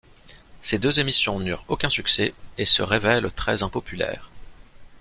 Ces 0.61 0.79
deux 0.79 0.99
émissions 0.99 1.37
n'eurent 1.39 1.63
aucun 1.67 1.91
succès 1.91 2.33
et 2.57 2.65
se 2.65 2.81
révèlent 2.81 3.31
très 3.31 3.61
impopulaires. 3.61 4.31